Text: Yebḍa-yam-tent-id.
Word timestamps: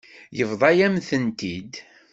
Yebḍa-yam-tent-id. 0.37 1.73